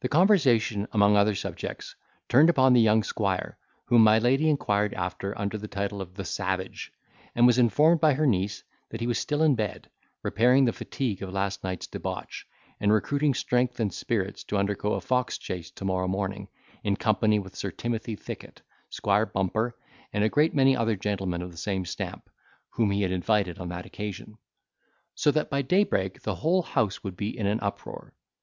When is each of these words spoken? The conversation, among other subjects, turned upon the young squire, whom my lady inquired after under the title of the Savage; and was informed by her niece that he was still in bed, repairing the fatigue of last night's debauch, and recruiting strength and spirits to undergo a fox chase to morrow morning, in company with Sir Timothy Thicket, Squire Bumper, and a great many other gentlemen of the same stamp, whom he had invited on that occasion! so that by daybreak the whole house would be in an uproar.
The 0.00 0.10
conversation, 0.10 0.86
among 0.92 1.16
other 1.16 1.34
subjects, 1.34 1.94
turned 2.28 2.50
upon 2.50 2.74
the 2.74 2.80
young 2.82 3.02
squire, 3.02 3.56
whom 3.86 4.04
my 4.04 4.18
lady 4.18 4.50
inquired 4.50 4.92
after 4.92 5.32
under 5.38 5.56
the 5.56 5.66
title 5.66 6.02
of 6.02 6.12
the 6.12 6.26
Savage; 6.26 6.92
and 7.34 7.46
was 7.46 7.56
informed 7.56 7.98
by 7.98 8.12
her 8.12 8.26
niece 8.26 8.62
that 8.90 9.00
he 9.00 9.06
was 9.06 9.18
still 9.18 9.42
in 9.42 9.54
bed, 9.54 9.88
repairing 10.22 10.66
the 10.66 10.74
fatigue 10.74 11.22
of 11.22 11.32
last 11.32 11.64
night's 11.64 11.86
debauch, 11.86 12.44
and 12.80 12.92
recruiting 12.92 13.32
strength 13.32 13.80
and 13.80 13.94
spirits 13.94 14.44
to 14.44 14.58
undergo 14.58 14.92
a 14.92 15.00
fox 15.00 15.38
chase 15.38 15.70
to 15.70 15.86
morrow 15.86 16.06
morning, 16.06 16.48
in 16.84 16.94
company 16.94 17.38
with 17.38 17.56
Sir 17.56 17.70
Timothy 17.70 18.14
Thicket, 18.14 18.60
Squire 18.90 19.24
Bumper, 19.24 19.74
and 20.12 20.22
a 20.22 20.28
great 20.28 20.54
many 20.54 20.76
other 20.76 20.96
gentlemen 20.96 21.40
of 21.40 21.50
the 21.50 21.56
same 21.56 21.86
stamp, 21.86 22.28
whom 22.74 22.90
he 22.90 23.00
had 23.00 23.10
invited 23.10 23.58
on 23.58 23.70
that 23.70 23.86
occasion! 23.86 24.36
so 25.14 25.30
that 25.30 25.48
by 25.48 25.62
daybreak 25.62 26.20
the 26.24 26.34
whole 26.34 26.60
house 26.60 27.02
would 27.02 27.16
be 27.16 27.30
in 27.34 27.46
an 27.46 27.60
uproar. 27.62 28.12